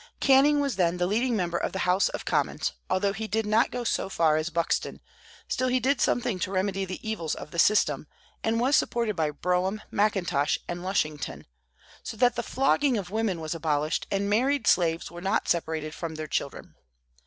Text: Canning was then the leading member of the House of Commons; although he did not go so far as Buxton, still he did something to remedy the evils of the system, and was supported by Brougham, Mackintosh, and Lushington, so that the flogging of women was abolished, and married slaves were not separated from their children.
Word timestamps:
Canning 0.19 0.59
was 0.59 0.77
then 0.77 0.97
the 0.97 1.05
leading 1.05 1.35
member 1.35 1.59
of 1.59 1.73
the 1.73 1.85
House 1.85 2.09
of 2.09 2.25
Commons; 2.25 2.73
although 2.89 3.13
he 3.13 3.27
did 3.27 3.45
not 3.45 3.69
go 3.69 3.83
so 3.83 4.09
far 4.09 4.35
as 4.35 4.49
Buxton, 4.49 4.99
still 5.47 5.67
he 5.67 5.79
did 5.79 6.01
something 6.01 6.39
to 6.39 6.49
remedy 6.49 6.85
the 6.85 7.07
evils 7.07 7.35
of 7.35 7.51
the 7.51 7.59
system, 7.59 8.07
and 8.43 8.59
was 8.59 8.75
supported 8.75 9.15
by 9.15 9.29
Brougham, 9.29 9.79
Mackintosh, 9.91 10.57
and 10.67 10.81
Lushington, 10.83 11.45
so 12.01 12.17
that 12.17 12.35
the 12.35 12.41
flogging 12.41 12.97
of 12.97 13.11
women 13.11 13.39
was 13.39 13.53
abolished, 13.53 14.07
and 14.09 14.27
married 14.27 14.65
slaves 14.65 15.11
were 15.11 15.21
not 15.21 15.47
separated 15.47 15.93
from 15.93 16.15
their 16.15 16.25
children. 16.27 16.73